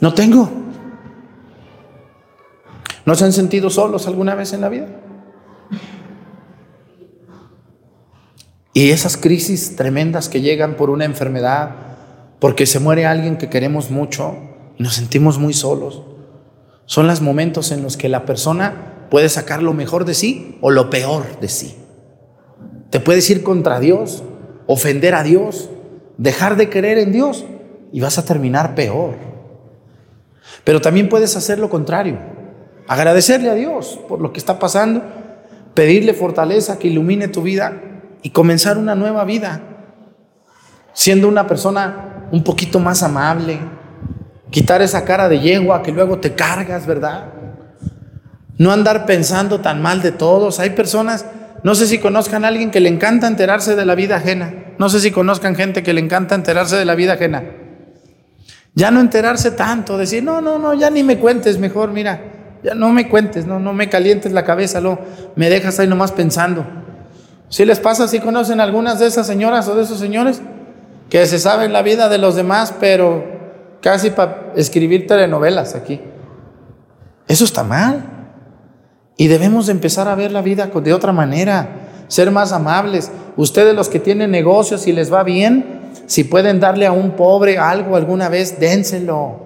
[0.00, 0.50] No tengo.
[3.06, 4.88] ¿No se han sentido solos alguna vez en la vida?
[8.74, 11.70] Y esas crisis tremendas que llegan por una enfermedad,
[12.40, 14.36] porque se muere alguien que queremos mucho
[14.76, 16.02] y nos sentimos muy solos.
[16.84, 20.70] Son los momentos en los que la persona puede sacar lo mejor de sí o
[20.70, 21.76] lo peor de sí.
[22.90, 24.24] Te puedes ir contra Dios,
[24.66, 25.70] ofender a Dios,
[26.18, 27.44] dejar de creer en Dios
[27.92, 29.14] y vas a terminar peor.
[30.64, 32.18] Pero también puedes hacer lo contrario,
[32.88, 35.02] agradecerle a Dios por lo que está pasando,
[35.74, 37.74] pedirle fortaleza que ilumine tu vida
[38.22, 39.60] y comenzar una nueva vida,
[40.92, 43.58] siendo una persona un poquito más amable,
[44.50, 47.32] quitar esa cara de yegua que luego te cargas, ¿verdad?
[48.58, 50.60] No andar pensando tan mal de todos.
[50.60, 51.26] Hay personas,
[51.62, 54.54] no sé si conozcan a alguien que le encanta enterarse de la vida ajena.
[54.78, 57.44] No sé si conozcan gente que le encanta enterarse de la vida ajena.
[58.74, 62.74] Ya no enterarse tanto, decir, no, no, no, ya ni me cuentes mejor, mira, ya
[62.74, 64.98] no me cuentes, no, no me calientes la cabeza, lo,
[65.36, 66.64] me dejas ahí nomás pensando.
[67.48, 70.42] Si les pasa, si conocen algunas de esas señoras o de esos señores
[71.08, 73.24] que se saben la vida de los demás, pero
[73.80, 76.00] casi para escribir telenovelas aquí.
[77.28, 78.04] Eso está mal.
[79.16, 81.68] Y debemos de empezar a ver la vida de otra manera,
[82.08, 83.10] ser más amables.
[83.36, 87.58] Ustedes los que tienen negocios y les va bien, si pueden darle a un pobre
[87.58, 89.40] algo alguna vez, dénselo.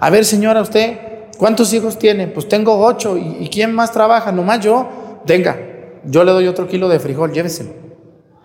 [0.00, 0.98] A ver, señora, usted,
[1.36, 2.28] ¿cuántos hijos tiene?
[2.28, 3.16] Pues tengo ocho.
[3.16, 4.32] ¿Y, quién más trabaja?
[4.32, 5.22] Nomás yo.
[5.26, 5.58] Venga,
[6.04, 7.70] yo le doy otro kilo de frijol, lléveselo.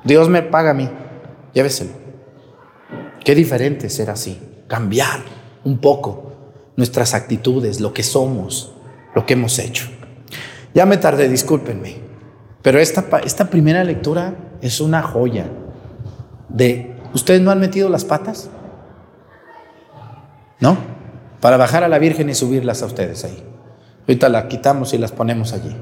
[0.03, 0.89] Dios me paga a mí,
[1.53, 1.91] lléveselo.
[3.23, 5.19] Qué diferente ser así, cambiar
[5.65, 6.31] un poco
[6.77, 8.73] nuestras actitudes, lo que somos,
[9.13, 9.87] lo que hemos hecho.
[10.73, 11.97] Ya me tardé, discúlpenme,
[12.61, 15.47] pero esta, esta primera lectura es una joya
[16.47, 18.49] de, ¿ustedes no han metido las patas?
[20.59, 20.77] ¿No?
[21.41, 23.43] Para bajar a la Virgen y subirlas a ustedes ahí.
[24.01, 25.75] Ahorita las quitamos y las ponemos allí.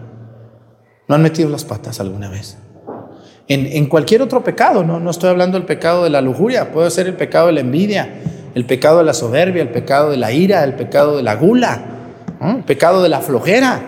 [1.08, 2.58] ¿No han metido las patas alguna vez?
[3.48, 5.00] En, cualquier otro pecado, ¿no?
[5.00, 8.22] no estoy hablando del pecado de la lujuria, puede ser el pecado de la envidia,
[8.54, 11.86] el pecado de la soberbia, el pecado de la ira, el pecado de la gula,
[12.42, 13.82] el pecado de la flojera.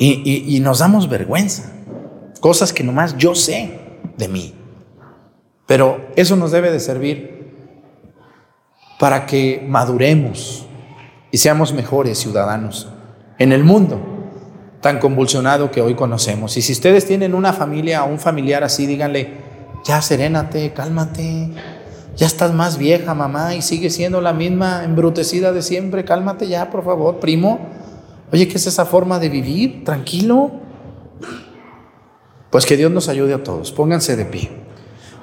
[0.00, 1.72] Y, y nos damos vergüenza,
[2.38, 3.80] cosas que nomás yo sé
[4.16, 4.54] de mí.
[5.66, 7.37] Pero eso nos debe de servir
[8.98, 10.66] para que maduremos
[11.30, 12.88] y seamos mejores ciudadanos
[13.38, 14.00] en el mundo
[14.80, 16.56] tan convulsionado que hoy conocemos.
[16.56, 19.32] Y si ustedes tienen una familia o un familiar así, díganle,
[19.84, 21.50] ya serénate, cálmate,
[22.16, 26.70] ya estás más vieja mamá y sigue siendo la misma embrutecida de siempre, cálmate ya,
[26.70, 27.58] por favor, primo.
[28.32, 29.84] Oye, ¿qué es esa forma de vivir?
[29.84, 30.50] Tranquilo.
[32.50, 33.72] Pues que Dios nos ayude a todos.
[33.72, 34.50] Pónganse de pie.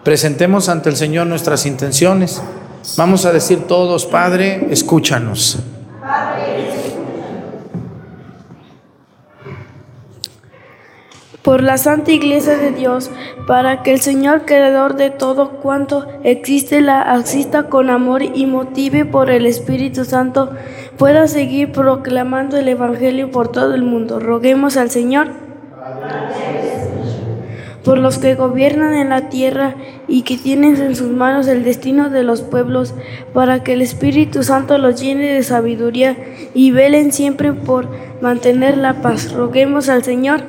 [0.03, 2.41] Presentemos ante el Señor nuestras intenciones.
[2.97, 5.59] Vamos a decir todos, Padre, escúchanos.
[11.41, 13.11] Por la Santa Iglesia de Dios,
[13.47, 19.05] para que el Señor, creador de todo cuanto existe, la asista con amor y motive
[19.05, 20.51] por el Espíritu Santo,
[20.97, 24.19] pueda seguir proclamando el Evangelio por todo el mundo.
[24.19, 25.27] Roguemos al Señor.
[27.85, 29.75] Por los que gobiernan en la tierra
[30.07, 32.95] y que tienen en sus manos el destino de los pueblos,
[33.33, 36.17] para que el Espíritu Santo los llene de sabiduría
[36.53, 37.87] y velen siempre por
[38.21, 39.31] mantener la paz.
[39.31, 40.41] Roguemos al Señor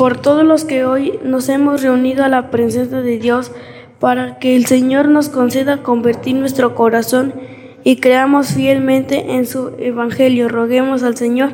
[0.00, 3.52] por todos los que hoy nos hemos reunido a la presencia de Dios,
[3.98, 7.34] para que el Señor nos conceda convertir nuestro corazón
[7.84, 10.48] y creamos fielmente en su Evangelio.
[10.48, 11.50] Roguemos al Señor.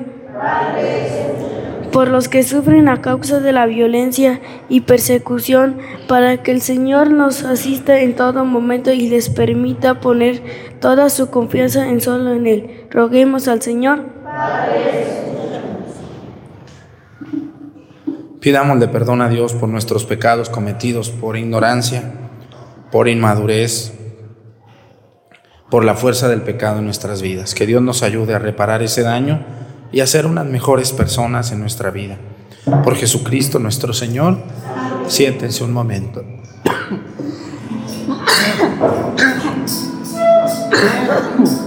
[1.96, 7.10] Por los que sufren a causa de la violencia y persecución, para que el Señor
[7.10, 10.42] nos asista en todo momento y les permita poner
[10.78, 12.86] toda su confianza en solo en Él.
[12.90, 14.04] Roguemos al Señor.
[18.40, 22.12] Pidámosle perdón a Dios por nuestros pecados cometidos por ignorancia,
[22.92, 23.94] por inmadurez,
[25.70, 27.54] por la fuerza del pecado en nuestras vidas.
[27.54, 31.60] Que Dios nos ayude a reparar ese daño y a ser unas mejores personas en
[31.60, 32.16] nuestra vida.
[32.84, 34.38] Por Jesucristo nuestro Señor,
[35.08, 36.24] siéntense un momento.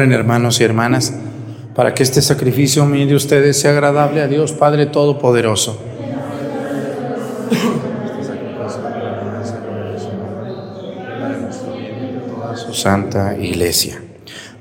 [0.00, 1.12] Hermanos y hermanas,
[1.74, 5.78] para que este sacrificio mío de ustedes sea agradable a Dios Padre Todopoderoso.
[12.56, 14.00] Su santa iglesia.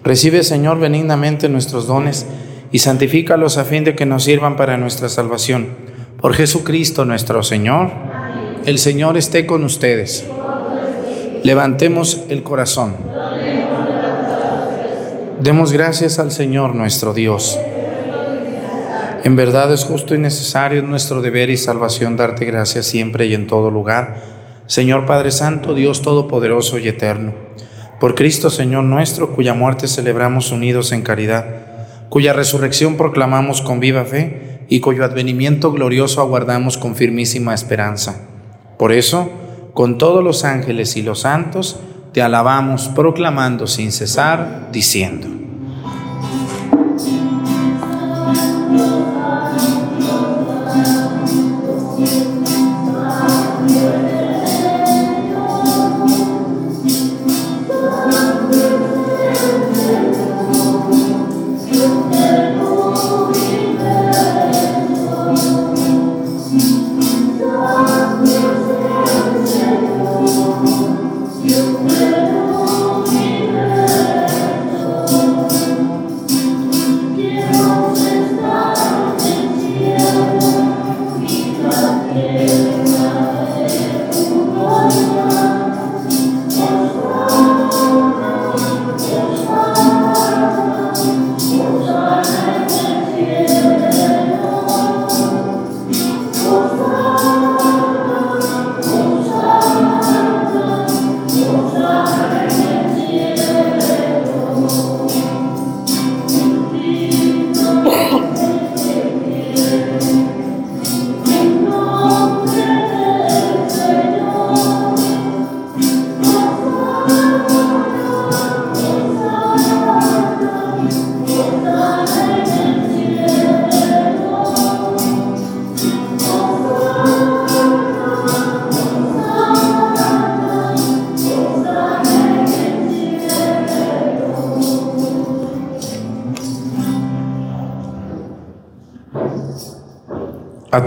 [0.03, 2.25] Recibe, Señor, benignamente nuestros dones
[2.73, 5.69] y santifícalos a fin de que nos sirvan para nuestra salvación.
[6.19, 7.91] Por Jesucristo nuestro Señor,
[8.65, 10.25] el Señor esté con ustedes.
[11.43, 13.18] Levantemos el corazón.
[15.39, 17.57] Demos gracias al Señor nuestro Dios.
[19.23, 23.47] En verdad es justo y necesario, nuestro deber y salvación darte gracias siempre y en
[23.47, 24.21] todo lugar.
[24.67, 27.33] Señor Padre Santo, Dios Todopoderoso y Eterno.
[28.01, 31.45] Por Cristo Señor nuestro, cuya muerte celebramos unidos en caridad,
[32.09, 38.27] cuya resurrección proclamamos con viva fe y cuyo advenimiento glorioso aguardamos con firmísima esperanza.
[38.77, 39.29] Por eso,
[39.73, 41.79] con todos los ángeles y los santos,
[42.11, 45.27] te alabamos proclamando sin cesar, diciendo.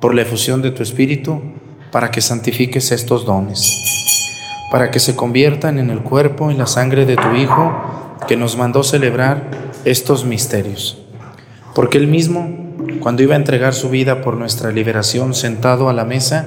[0.00, 1.42] por la efusión de tu Espíritu,
[1.92, 3.76] para que santifiques estos dones,
[4.70, 7.72] para que se conviertan en el cuerpo y la sangre de tu Hijo,
[8.26, 9.50] que nos mandó celebrar
[9.84, 10.98] estos misterios.
[11.74, 12.48] Porque Él mismo,
[13.00, 16.46] cuando iba a entregar su vida por nuestra liberación, sentado a la mesa,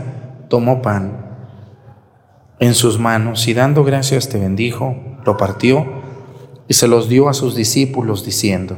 [0.50, 1.24] tomó pan
[2.60, 4.96] en sus manos y dando gracias te bendijo,
[5.26, 5.86] lo partió
[6.68, 8.78] y se los dio a sus discípulos diciendo,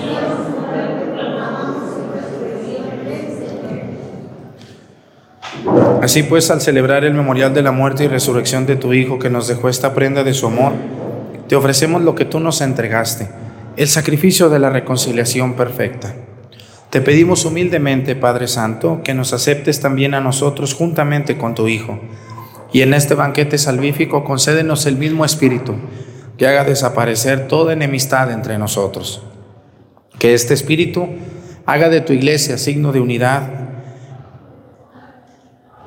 [6.01, 9.29] Así pues, al celebrar el memorial de la muerte y resurrección de tu Hijo que
[9.29, 10.73] nos dejó esta prenda de su amor,
[11.47, 13.29] te ofrecemos lo que tú nos entregaste,
[13.77, 16.15] el sacrificio de la reconciliación perfecta.
[16.89, 21.99] Te pedimos humildemente, Padre Santo, que nos aceptes también a nosotros juntamente con tu Hijo.
[22.73, 25.75] Y en este banquete salvífico concédenos el mismo Espíritu,
[26.35, 29.21] que haga desaparecer toda enemistad entre nosotros.
[30.17, 31.07] Que este Espíritu
[31.67, 33.70] haga de tu iglesia signo de unidad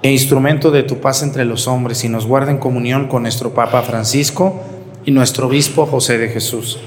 [0.05, 3.55] e instrumento de tu paz entre los hombres y nos guarde en comunión con nuestro
[3.55, 4.61] Papa Francisco
[5.07, 6.79] y nuestro obispo José de Jesús,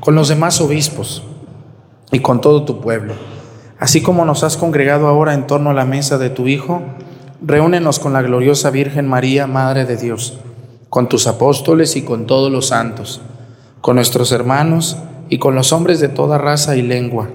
[0.00, 1.22] con los demás obispos
[2.10, 3.12] y con todo tu pueblo.
[3.78, 6.80] Así como nos has congregado ahora en torno a la mesa de tu Hijo,
[7.42, 10.38] reúnenos con la gloriosa Virgen María, Madre de Dios,
[10.88, 13.20] con tus apóstoles y con todos los santos,
[13.82, 14.96] con nuestros hermanos
[15.28, 17.28] y con los hombres de toda raza y lengua,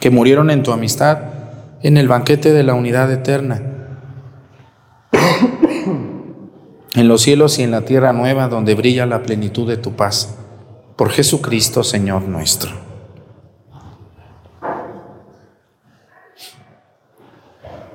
[0.00, 1.18] que murieron en tu amistad
[1.84, 3.73] en el banquete de la unidad eterna,
[6.94, 10.36] en los cielos y en la tierra nueva donde brilla la plenitud de tu paz.
[10.96, 12.70] Por Jesucristo, Señor nuestro.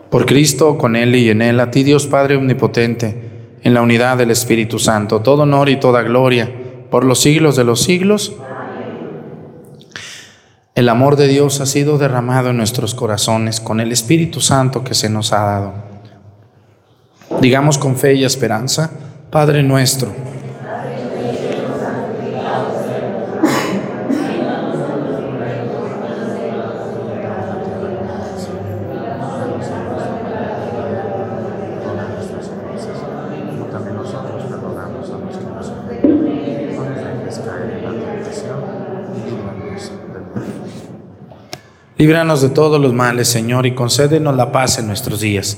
[0.10, 4.18] Por Cristo, con Él y en Él, a ti Dios Padre Omnipotente, en la unidad
[4.18, 6.52] del Espíritu Santo, todo honor y toda gloria,
[6.90, 8.34] por los siglos de los siglos.
[10.74, 14.96] El amor de Dios ha sido derramado en nuestros corazones con el Espíritu Santo que
[14.96, 15.89] se nos ha dado.
[17.42, 18.92] Digamos con fe y esperanza,
[19.30, 20.30] Padre nuestro.
[42.00, 45.58] Líbranos de todos los males, Señor, y concédenos la paz en nuestros días,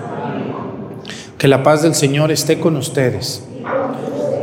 [1.41, 3.43] que la paz del Señor esté con ustedes.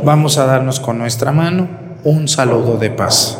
[0.03, 1.69] Vamos a darnos con nuestra mano
[2.03, 3.39] un saludo de paz.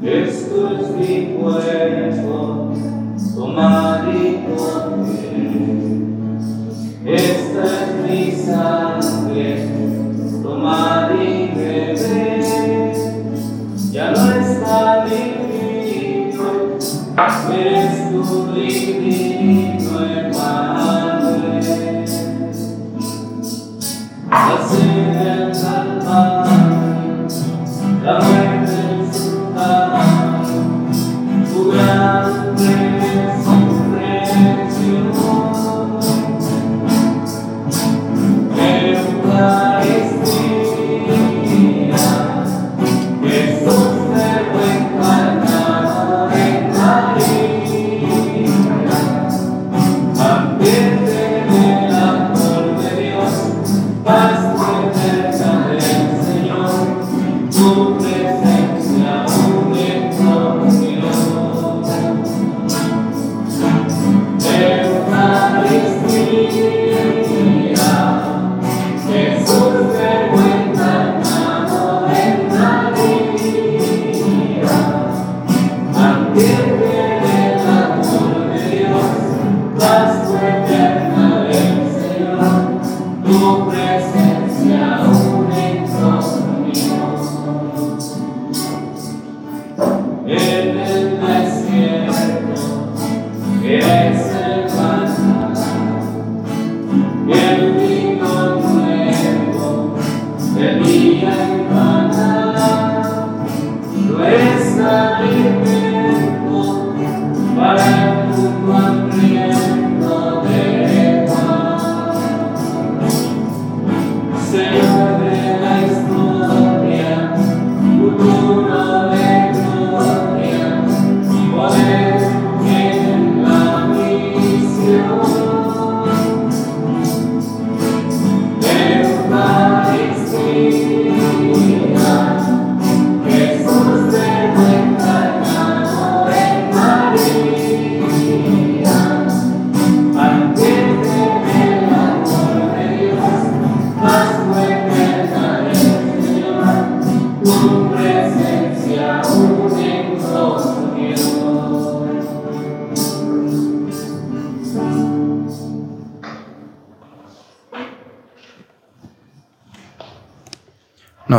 [0.00, 2.72] Esto es mi cuerpo,
[3.34, 3.87] tomad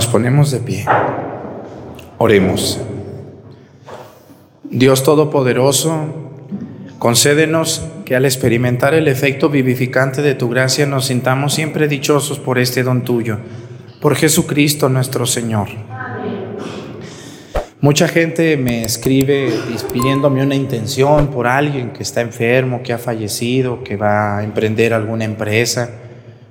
[0.10, 0.86] ponemos de pie.
[2.18, 2.80] Oremos.
[4.64, 6.06] Dios Todopoderoso,
[7.00, 12.60] concédenos que al experimentar el efecto vivificante de tu gracia nos sintamos siempre dichosos por
[12.60, 13.38] este don tuyo,
[14.02, 15.70] por Jesucristo nuestro Señor.
[17.82, 19.54] Mucha gente me escribe
[19.94, 24.94] pidiéndome una intención por alguien que está enfermo, que ha fallecido, que va a emprender
[24.94, 25.90] alguna empresa,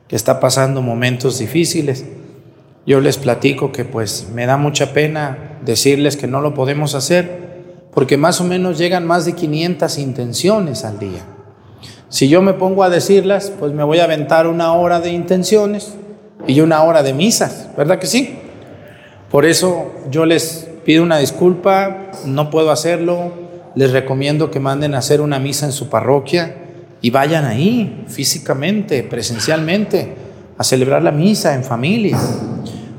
[0.09, 2.07] que está pasando momentos difíciles.
[2.89, 7.59] Yo les platico que pues me da mucha pena decirles que no lo podemos hacer
[7.93, 11.21] porque más o menos llegan más de 500 intenciones al día.
[12.09, 15.97] Si yo me pongo a decirlas, pues me voy a aventar una hora de intenciones
[16.47, 18.39] y una hora de misas, ¿verdad que sí?
[19.31, 23.35] Por eso yo les pido una disculpa, no puedo hacerlo,
[23.75, 26.57] les recomiendo que manden a hacer una misa en su parroquia
[27.03, 30.17] y vayan ahí físicamente, presencialmente,
[30.57, 32.19] a celebrar la misa en familia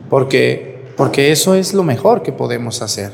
[0.10, 3.12] porque, porque eso es lo mejor que podemos hacer.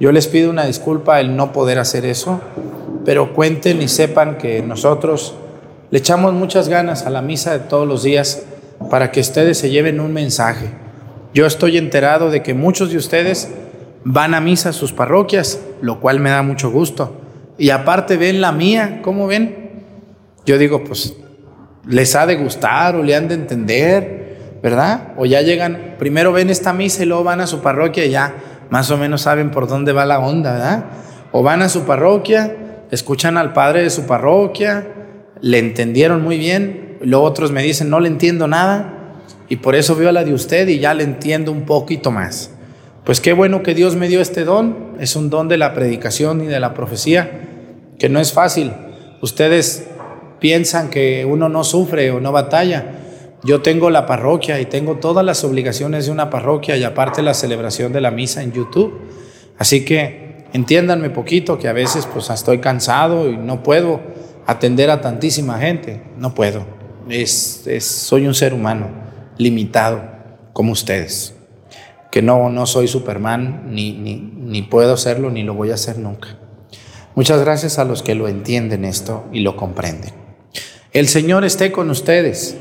[0.00, 2.40] Yo les pido una disculpa el no poder hacer eso,
[3.04, 5.34] pero cuenten y sepan que nosotros
[5.90, 8.42] le echamos muchas ganas a la misa de todos los días
[8.90, 10.70] para que ustedes se lleven un mensaje.
[11.34, 13.50] Yo estoy enterado de que muchos de ustedes
[14.04, 17.16] van a misa a sus parroquias, lo cual me da mucho gusto.
[17.58, 19.84] Y aparte ven la mía, ¿cómo ven?
[20.44, 21.14] Yo digo, pues
[21.86, 24.21] les ha de gustar o le han de entender,
[24.62, 25.14] ¿verdad?
[25.16, 28.34] O ya llegan, primero ven esta misa y luego van a su parroquia y ya
[28.70, 30.84] más o menos saben por dónde va la onda, ¿verdad?
[31.32, 32.56] O van a su parroquia,
[32.90, 34.86] escuchan al padre de su parroquia,
[35.40, 39.96] le entendieron muy bien, luego otros me dicen, no le entiendo nada, y por eso
[39.96, 42.50] veo la de usted y ya le entiendo un poquito más.
[43.04, 46.42] Pues qué bueno que Dios me dio este don, es un don de la predicación
[46.42, 47.30] y de la profecía,
[47.98, 48.72] que no es fácil.
[49.20, 49.88] Ustedes
[50.38, 53.01] piensan que uno no sufre o no batalla.
[53.44, 57.34] Yo tengo la parroquia y tengo todas las obligaciones de una parroquia y aparte la
[57.34, 59.00] celebración de la misa en YouTube.
[59.58, 64.00] Así que entiéndanme poquito que a veces pues estoy cansado y no puedo
[64.46, 66.02] atender a tantísima gente.
[66.18, 66.64] No puedo.
[67.80, 68.88] Soy un ser humano
[69.38, 70.02] limitado
[70.52, 71.34] como ustedes.
[72.12, 75.98] Que no, no soy Superman, ni, ni, ni puedo serlo, ni lo voy a hacer
[75.98, 76.38] nunca.
[77.14, 80.12] Muchas gracias a los que lo entienden esto y lo comprenden.
[80.92, 82.56] El Señor esté con ustedes.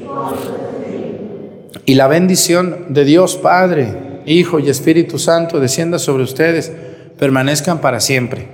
[1.85, 6.71] Y la bendición de Dios Padre, Hijo y Espíritu Santo descienda sobre ustedes,
[7.17, 8.47] permanezcan para siempre.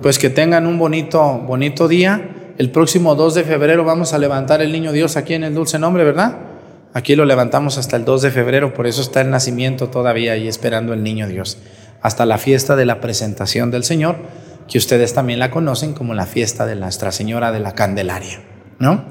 [0.00, 2.30] Pues que tengan un bonito, bonito día.
[2.56, 5.78] El próximo 2 de febrero vamos a levantar el niño Dios aquí en el dulce
[5.78, 6.36] nombre, ¿verdad?
[6.92, 10.46] Aquí lo levantamos hasta el 2 de febrero, por eso está el nacimiento todavía ahí
[10.46, 11.58] esperando el niño Dios.
[12.00, 14.16] Hasta la fiesta de la presentación del Señor,
[14.68, 18.40] que ustedes también la conocen como la fiesta de Nuestra Señora de la Candelaria,
[18.78, 19.06] ¿no?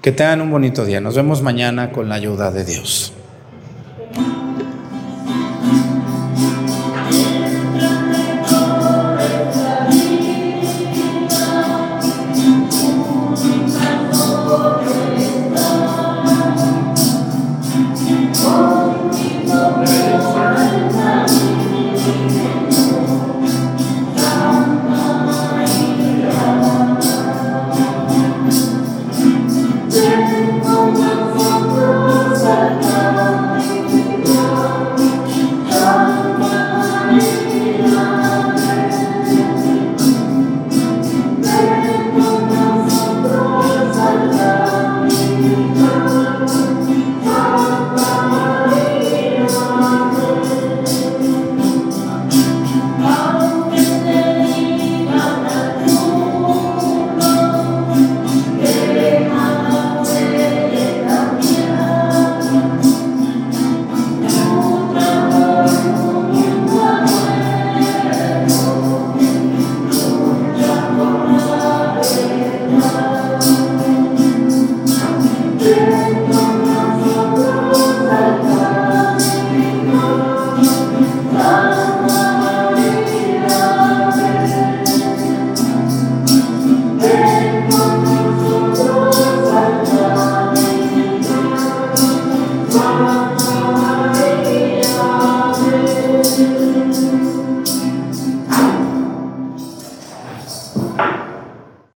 [0.00, 1.00] Que tengan un bonito día.
[1.02, 3.12] Nos vemos mañana con la ayuda de Dios.